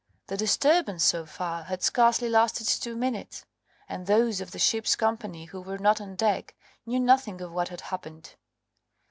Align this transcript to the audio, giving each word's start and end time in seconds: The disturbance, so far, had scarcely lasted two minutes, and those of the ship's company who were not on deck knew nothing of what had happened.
The 0.25 0.35
disturbance, 0.37 1.03
so 1.03 1.27
far, 1.27 1.65
had 1.65 1.83
scarcely 1.83 2.27
lasted 2.27 2.65
two 2.65 2.95
minutes, 2.95 3.45
and 3.87 4.07
those 4.07 4.41
of 4.41 4.49
the 4.49 4.57
ship's 4.57 4.95
company 4.95 5.45
who 5.45 5.61
were 5.61 5.77
not 5.77 6.01
on 6.01 6.15
deck 6.15 6.55
knew 6.87 6.99
nothing 6.99 7.39
of 7.39 7.51
what 7.51 7.69
had 7.69 7.81
happened. 7.81 8.33